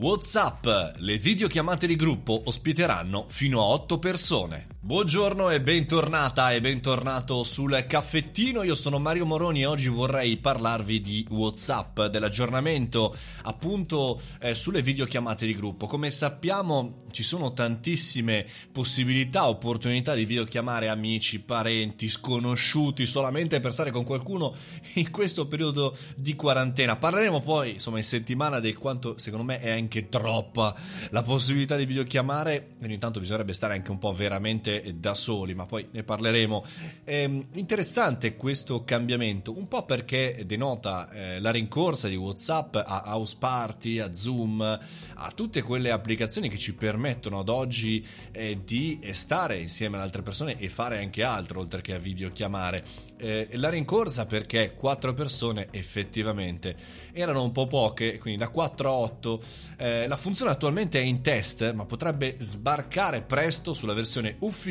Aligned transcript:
WhatsApp, 0.00 0.64
le 0.98 1.18
videochiamate 1.18 1.88
di 1.88 1.96
gruppo 1.96 2.42
ospiteranno 2.44 3.24
fino 3.26 3.62
a 3.62 3.64
8 3.64 3.98
persone. 3.98 4.66
Buongiorno 4.88 5.50
e 5.50 5.60
bentornata 5.60 6.50
e 6.50 6.62
bentornato 6.62 7.42
sul 7.42 7.84
caffettino. 7.86 8.62
Io 8.62 8.74
sono 8.74 8.98
Mario 8.98 9.26
Moroni 9.26 9.60
e 9.60 9.66
oggi 9.66 9.88
vorrei 9.88 10.38
parlarvi 10.38 11.02
di 11.02 11.26
WhatsApp, 11.28 12.04
dell'aggiornamento 12.04 13.14
appunto 13.42 14.18
eh, 14.40 14.54
sulle 14.54 14.80
videochiamate 14.80 15.44
di 15.44 15.54
gruppo. 15.54 15.86
Come 15.86 16.08
sappiamo 16.08 17.02
ci 17.10 17.22
sono 17.22 17.52
tantissime 17.52 18.46
possibilità, 18.72 19.46
opportunità 19.48 20.14
di 20.14 20.24
videochiamare 20.24 20.88
amici, 20.88 21.42
parenti, 21.42 22.08
sconosciuti 22.08 23.04
solamente 23.04 23.60
per 23.60 23.74
stare 23.74 23.90
con 23.90 24.04
qualcuno 24.04 24.54
in 24.94 25.10
questo 25.10 25.46
periodo 25.46 25.94
di 26.16 26.34
quarantena. 26.34 26.96
Parleremo 26.96 27.42
poi 27.42 27.72
insomma 27.72 27.98
in 27.98 28.04
settimana 28.04 28.58
del 28.58 28.78
quanto 28.78 29.18
secondo 29.18 29.44
me 29.44 29.60
è 29.60 29.68
anche 29.70 30.08
troppa 30.08 30.74
la 31.10 31.20
possibilità 31.20 31.76
di 31.76 31.84
videochiamare 31.84 32.68
ogni 32.82 32.96
tanto 32.96 33.20
bisognerebbe 33.20 33.52
stare 33.52 33.74
anche 33.74 33.90
un 33.90 33.98
po' 33.98 34.14
veramente 34.14 34.76
da 34.94 35.14
soli, 35.14 35.54
ma 35.54 35.66
poi 35.66 35.86
ne 35.90 36.02
parleremo. 36.02 36.64
È 37.04 37.30
interessante 37.52 38.36
questo 38.36 38.84
cambiamento, 38.84 39.56
un 39.56 39.68
po' 39.68 39.84
perché 39.84 40.42
denota 40.46 41.10
eh, 41.10 41.40
la 41.40 41.50
rincorsa 41.50 42.08
di 42.08 42.16
WhatsApp 42.16 42.76
a 42.76 43.02
House 43.06 43.36
Party, 43.38 43.98
a 43.98 44.14
Zoom, 44.14 44.60
a 44.60 45.32
tutte 45.34 45.62
quelle 45.62 45.90
applicazioni 45.90 46.48
che 46.48 46.58
ci 46.58 46.74
permettono 46.74 47.40
ad 47.40 47.48
oggi 47.48 48.04
eh, 48.32 48.60
di 48.64 49.00
stare 49.12 49.58
insieme 49.58 49.96
ad 49.96 50.02
altre 50.02 50.22
persone 50.22 50.58
e 50.58 50.68
fare 50.68 50.98
anche 50.98 51.22
altro 51.22 51.60
oltre 51.60 51.80
che 51.80 51.94
a 51.94 51.98
videochiamare. 51.98 52.84
Eh, 53.20 53.48
la 53.54 53.68
rincorsa 53.68 54.26
perché 54.26 54.74
quattro 54.76 55.12
persone 55.12 55.68
effettivamente 55.72 56.76
erano 57.12 57.42
un 57.42 57.50
po' 57.50 57.66
poche, 57.66 58.18
quindi 58.18 58.38
da 58.38 58.48
4 58.48 58.88
a 58.88 58.92
8 58.92 59.42
eh, 59.76 60.06
la 60.06 60.16
funzione 60.16 60.52
attualmente 60.52 61.00
è 61.00 61.02
in 61.02 61.20
test, 61.20 61.72
ma 61.72 61.84
potrebbe 61.84 62.36
sbarcare 62.38 63.22
presto 63.22 63.72
sulla 63.72 63.92
versione 63.92 64.36
ufficiale 64.40 64.67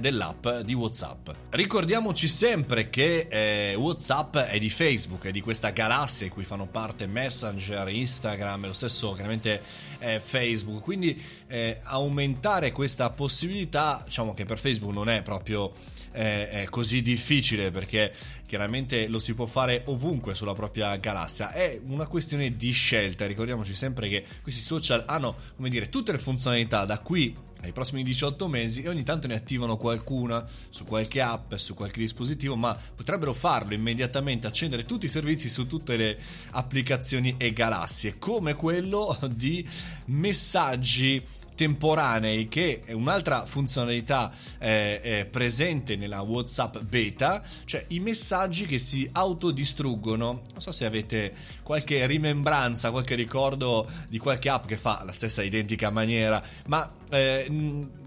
dell'app 0.00 0.48
di 0.64 0.74
WhatsApp. 0.74 1.30
Ricordiamoci 1.50 2.28
sempre 2.28 2.90
che 2.90 3.26
eh, 3.28 3.74
WhatsApp 3.74 4.36
è 4.36 4.58
di 4.58 4.70
Facebook, 4.70 5.26
è 5.26 5.30
di 5.30 5.40
questa 5.40 5.70
galassia 5.70 6.26
in 6.26 6.32
cui 6.32 6.44
fanno 6.44 6.66
parte 6.66 7.06
Messenger, 7.06 7.88
Instagram 7.88 8.64
e 8.64 8.66
lo 8.68 8.72
stesso 8.72 9.12
chiaramente 9.12 9.60
eh, 9.98 10.20
Facebook. 10.20 10.82
Quindi 10.82 11.20
eh, 11.46 11.80
aumentare 11.84 12.72
questa 12.72 13.10
possibilità, 13.10 14.02
diciamo 14.04 14.34
che 14.34 14.44
per 14.44 14.58
Facebook 14.58 14.92
non 14.92 15.08
è 15.08 15.22
proprio 15.22 15.72
è 16.14 16.68
così 16.70 17.02
difficile 17.02 17.72
perché 17.72 18.12
chiaramente 18.46 19.08
lo 19.08 19.18
si 19.18 19.34
può 19.34 19.46
fare 19.46 19.82
ovunque 19.86 20.34
sulla 20.34 20.54
propria 20.54 20.94
galassia. 20.96 21.50
È 21.50 21.80
una 21.88 22.06
questione 22.06 22.56
di 22.56 22.70
scelta. 22.70 23.26
Ricordiamoci 23.26 23.74
sempre 23.74 24.08
che 24.08 24.24
questi 24.40 24.60
social 24.60 25.02
hanno, 25.08 25.34
come 25.56 25.68
dire, 25.68 25.88
tutte 25.88 26.12
le 26.12 26.18
funzionalità 26.18 26.84
da 26.84 27.00
qui 27.00 27.34
ai 27.64 27.72
prossimi 27.72 28.02
18 28.02 28.46
mesi 28.46 28.82
e 28.82 28.88
ogni 28.88 29.02
tanto 29.02 29.26
ne 29.26 29.34
attivano 29.34 29.76
qualcuna 29.76 30.46
su 30.68 30.84
qualche 30.84 31.20
app, 31.20 31.54
su 31.54 31.74
qualche 31.74 31.98
dispositivo, 31.98 32.56
ma 32.56 32.78
potrebbero 32.94 33.32
farlo 33.32 33.72
immediatamente, 33.72 34.46
accendere 34.46 34.84
tutti 34.84 35.06
i 35.06 35.08
servizi 35.08 35.48
su 35.48 35.66
tutte 35.66 35.96
le 35.96 36.18
applicazioni 36.50 37.34
e 37.38 37.52
galassie, 37.52 38.18
come 38.18 38.54
quello 38.54 39.18
di 39.30 39.66
messaggi 40.06 41.22
temporanei 41.54 42.48
che 42.48 42.80
è 42.84 42.92
un'altra 42.92 43.46
funzionalità 43.46 44.30
eh, 44.58 45.00
eh, 45.02 45.24
presente 45.26 45.96
nella 45.96 46.20
WhatsApp 46.20 46.78
beta, 46.78 47.42
cioè 47.64 47.84
i 47.88 48.00
messaggi 48.00 48.66
che 48.66 48.78
si 48.78 49.08
autodistruggono. 49.10 50.42
Non 50.52 50.60
so 50.60 50.72
se 50.72 50.84
avete 50.84 51.32
qualche 51.62 52.06
rimembranza, 52.06 52.90
qualche 52.90 53.14
ricordo 53.14 53.88
di 54.08 54.18
qualche 54.18 54.48
app 54.48 54.66
che 54.66 54.76
fa 54.76 55.02
la 55.04 55.12
stessa 55.12 55.42
identica 55.42 55.90
maniera, 55.90 56.42
ma 56.66 56.90
eh, 57.10 57.46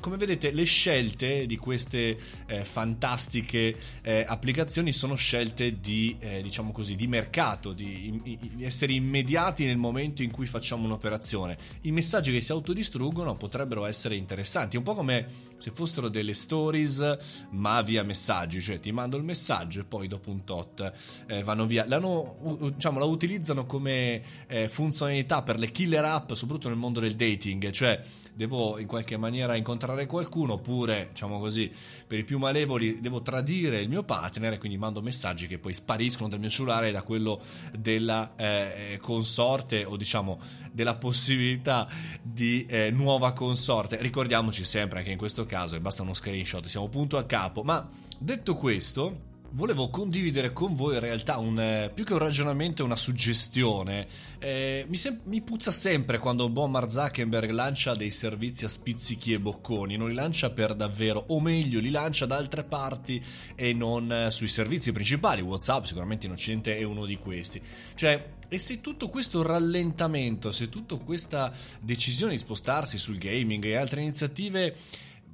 come 0.08 0.16
vedete 0.20 0.52
le 0.52 0.64
scelte 0.64 1.46
di 1.46 1.58
queste 1.58 2.18
eh, 2.46 2.64
fantastiche 2.64 3.76
eh, 4.02 4.24
applicazioni 4.26 4.94
sono 4.94 5.16
scelte 5.16 5.82
di, 5.82 6.16
eh, 6.20 6.42
diciamo 6.42 6.72
così, 6.72 6.96
di 6.96 7.08
mercato, 7.08 7.74
di, 7.74 8.18
di, 8.24 8.64
essere 8.64 8.94
immediati 8.94 9.66
nel 9.66 9.76
momento 9.76 10.24
in 10.24 10.32
cui 10.32 10.46
facciamo 10.46 10.86
un'operazione. 10.86 11.58
I 11.82 11.92
messaggi 11.92 12.32
che 12.32 12.40
si 12.40 12.54
autodistruggono 12.54 13.36
potrebbero 13.36 13.84
essere 13.84 14.16
interessanti, 14.16 14.78
un 14.78 14.84
po' 14.84 14.96
come 14.96 15.28
se 15.58 15.72
fossero 15.74 16.08
delle 16.08 16.34
stories 16.34 17.18
ma 17.50 17.82
via 17.82 18.04
messaggi, 18.04 18.62
cioè 18.62 18.80
ti 18.80 18.94
mando 18.94 19.18
il 19.18 19.24
messaggio 19.24 19.82
e 19.82 19.84
poi 19.84 20.08
dopo 20.08 20.30
un 20.30 20.46
tot 20.46 20.90
eh, 21.28 21.44
vanno 21.44 21.66
via. 21.66 21.86
L'hanno, 21.86 22.72
diciamo, 22.74 23.00
la 23.00 23.06
utilizzano 23.06 23.66
come 23.66 24.22
eh, 24.48 24.70
funzionalità 24.70 25.42
per 25.44 25.60
le 25.60 25.70
killer 25.70 26.06
app, 26.06 26.32
soprattutto 26.32 26.70
nel 26.70 26.78
mondo 26.78 27.02
del 27.02 27.16
dating, 27.16 27.72
cioè 27.72 28.02
devo 28.38 28.78
in 28.78 28.86
qualche 28.86 29.18
maniera 29.18 29.56
incontrare 29.56 29.97
qualcuno 30.06 30.54
oppure, 30.54 31.10
diciamo 31.12 31.40
così, 31.40 31.72
per 32.06 32.20
i 32.20 32.24
più 32.24 32.38
malevoli 32.38 33.00
devo 33.00 33.22
tradire 33.22 33.82
il 33.82 33.90
mio 33.90 34.04
partner 34.04 34.54
e 34.54 34.58
quindi 34.58 34.78
mando 34.78 35.02
messaggi 35.02 35.48
che 35.48 35.58
poi 35.58 35.74
spariscono 35.74 36.30
dal 36.30 36.40
mio 36.40 36.50
cellulare 36.50 36.92
da 36.92 37.02
quello 37.02 37.42
della 37.78 38.36
eh, 38.36 39.00
consorte 39.02 39.84
o 39.86 39.98
diciamo 39.98 40.40
della 40.72 40.96
possibilità 40.96 41.88
di 42.22 42.66
eh, 42.68 42.92
nuova 42.92 43.32
consorte. 43.32 44.02
Ricordiamoci 44.02 44.64
sempre 44.64 45.04
che 45.04 45.12
in 45.12 45.18
questo 45.18 45.46
caso 45.46 45.80
basta 45.80 46.04
uno 46.04 46.14
screenshot, 46.14 46.66
siamo 46.68 46.88
punto 46.88 47.18
a 47.18 47.24
capo, 47.24 47.64
ma 47.64 47.88
detto 48.20 48.56
questo 48.56 49.36
Volevo 49.52 49.90
condividere 49.90 50.52
con 50.52 50.76
voi 50.76 50.96
in 50.96 51.00
realtà 51.00 51.38
un, 51.38 51.58
eh, 51.58 51.90
più 51.94 52.04
che 52.04 52.12
un 52.12 52.20
ragionamento, 52.20 52.84
una 52.84 52.98
suggestione. 52.98 54.06
Eh, 54.40 54.86
mi, 54.90 54.98
sem- 54.98 55.22
mi, 55.24 55.42
puzza 55.42 55.72
sempre 55.72 56.18
quando 56.18 56.50
buon 56.50 56.70
Mark 56.70 56.92
Zuckerberg 56.92 57.50
lancia 57.52 57.94
dei 57.94 58.10
servizi 58.10 58.66
a 58.66 58.70
spizzichi 58.70 59.32
e 59.32 59.40
bocconi, 59.40 59.96
non 59.96 60.10
li 60.10 60.16
lancia 60.16 60.50
per 60.50 60.76
davvero, 60.76 61.24
o 61.28 61.40
meglio, 61.40 61.80
li 61.80 61.90
lancia 61.90 62.26
da 62.26 62.36
altre 62.36 62.66
parti 62.66 63.24
e 63.56 63.72
non 63.72 64.12
eh, 64.12 64.32
sui 64.32 64.50
servizi 64.50 64.92
principali. 64.92 65.42
WhatsApp 65.42 65.86
sicuramente 65.86 66.26
in 66.26 66.34
Occidente 66.34 66.78
è 66.78 66.84
uno 66.84 67.06
di 67.06 67.18
questi. 67.18 67.62
Cioè, 67.96 68.28
e 68.50 68.58
se 68.58 68.82
tutto 68.82 69.08
questo 69.08 69.44
rallentamento, 69.44 70.52
se 70.52 70.68
tutta 70.68 70.98
questa 70.98 71.54
decisione 71.80 72.34
di 72.34 72.38
spostarsi 72.38 72.98
sul 72.98 73.18
gaming 73.18 73.64
e 73.64 73.76
altre 73.76 74.02
iniziative 74.02 74.76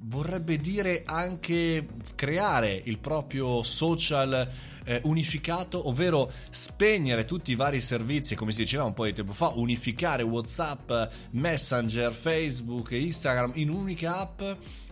vorrebbe 0.06 0.58
dire 0.58 1.02
anche 1.06 1.86
creare 2.14 2.80
il 2.84 2.98
proprio 2.98 3.62
social 3.62 4.48
eh, 4.84 5.00
unificato, 5.04 5.88
ovvero 5.88 6.30
spegnere 6.50 7.24
tutti 7.24 7.52
i 7.52 7.54
vari 7.54 7.80
servizi, 7.80 8.34
come 8.34 8.52
si 8.52 8.58
diceva 8.58 8.84
un 8.84 8.92
po' 8.92 9.06
di 9.06 9.12
tempo 9.12 9.32
fa, 9.32 9.48
unificare 9.54 10.22
WhatsApp, 10.22 10.92
Messenger, 11.30 12.12
Facebook 12.12 12.92
e 12.92 13.00
Instagram 13.00 13.52
in 13.54 13.70
un'unica 13.70 14.18
app 14.18 14.42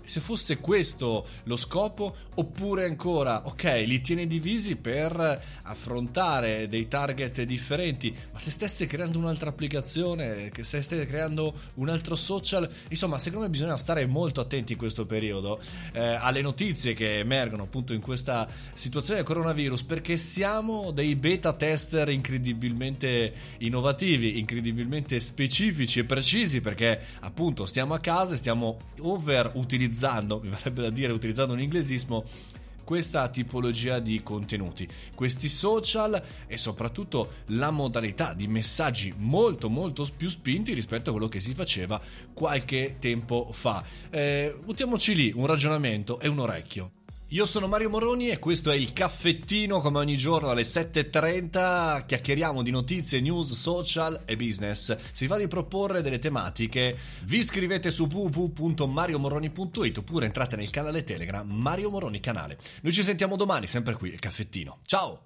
se 0.05 0.21
fosse 0.21 0.59
questo 0.59 1.27
lo 1.45 1.57
scopo, 1.57 2.15
oppure 2.35 2.85
ancora, 2.85 3.47
ok, 3.47 3.85
li 3.87 4.01
tiene 4.01 4.27
divisi 4.27 4.77
per 4.77 5.41
affrontare 5.63 6.69
dei 6.69 6.89
target 6.89 7.43
differenti, 7.43 8.15
ma 8.33 8.39
se 8.39 8.51
stesse 8.51 8.87
creando 8.87 9.19
un'altra 9.19 9.51
applicazione, 9.51 10.51
se 10.55 10.83
stesse 10.83 11.07
creando 11.07 11.55
un 11.75 11.89
altro 11.89 12.17
social, 12.17 12.69
insomma, 12.89 13.19
secondo 13.19 13.47
me 13.47 13.51
bisogna 13.51 13.77
stare 13.77 14.07
molto 14.07 14.41
attenti 14.41 14.73
in 14.73 14.79
questo 14.79 15.07
periodo 15.07 15.61
eh, 15.93 16.01
alle 16.01 16.43
notizie 16.43 16.95
che 16.95 17.19
emergono 17.21 17.65
appunto 17.65 17.93
in 17.93 18.01
questa 18.01 18.49
situazione 18.75 19.21
del 19.21 19.29
coronavirus, 19.29 19.85
perché 19.85 20.17
siamo 20.17 20.91
dei 20.91 21.15
beta 21.17 21.53
tester 21.53 22.09
incredibilmente 22.09 23.33
innovativi, 23.59 24.39
incredibilmente 24.39 25.21
specifici 25.21 26.01
e 26.01 26.05
precisi, 26.05 26.61
perché 26.61 27.01
appunto 27.21 27.67
stiamo 27.67 27.95
a 27.95 27.99
casa 27.99 28.35
e 28.35 28.39
stiamo 28.39 28.79
over 29.01 29.53
utilizzando 29.55 29.91
utilizzando, 29.93 30.41
mi 30.43 30.49
verrebbe 30.49 30.83
da 30.83 30.91
dire 30.91 31.13
utilizzando 31.13 31.53
un 31.53 31.61
inglesismo, 31.61 32.25
questa 32.83 33.29
tipologia 33.29 34.01
di 34.01 34.23
contenuti, 34.25 34.89
questi 35.15 35.49
social 35.49 36.21
e 36.49 36.57
soprattutto 36.57 37.31
la 37.49 37.71
modalità 37.71 38.35
di 38.35 38.49
messaggi 38.49 39.15
molto 39.17 39.69
molto 39.69 40.07
più 40.17 40.29
spinti 40.29 40.75
rispetto 40.75 41.11
a 41.11 41.13
quello 41.13 41.29
che 41.29 41.39
si 41.39 41.55
faceva 41.55 42.01
qualche 42.33 42.97
tempo 42.99 43.51
fa. 43.53 43.85
Eh, 44.11 44.55
buttiamoci 44.65 45.15
lì 45.15 45.33
un 45.35 45.47
ragionamento 45.47 46.19
e 46.19 46.27
un 46.27 46.41
orecchio. 46.41 47.02
Io 47.33 47.47
sono 47.47 47.67
Mario 47.67 47.89
Moroni 47.89 48.29
e 48.29 48.39
questo 48.39 48.71
è 48.71 48.75
il 48.75 48.93
caffettino 48.93 49.81
come 49.81 49.97
ogni 49.97 50.19
giorno 50.19 50.51
alle 50.51 50.65
7.30 50.65 52.05
chiacchieriamo 52.05 52.61
di 52.63 52.71
notizie, 52.71 53.23
news, 53.23 53.55
social 53.55 54.25
e 54.27 54.37
business. 54.37 54.95
Se 54.95 55.25
vi 55.25 55.29
va 55.29 55.39
di 55.39 55.49
proporre 55.49 56.03
delle 56.03 56.19
tematiche 56.19 56.95
vi 57.25 57.39
iscrivete 57.39 57.91
su 57.91 58.05
www.mariomoroni.it 58.05 59.97
oppure 59.97 60.27
entrate 60.27 60.57
nel 60.57 60.69
canale 60.69 61.05
Telegram 61.05 61.49
Mario 61.51 61.89
Moroni 61.89 62.21
Canale. 62.21 62.59
Noi 62.83 62.93
ci 62.93 63.03
sentiamo 63.03 63.37
domani 63.37 63.67
sempre 63.67 63.95
qui, 63.95 64.11
il 64.11 64.21
caffettino. 64.21 64.81
Ciao! 64.85 65.23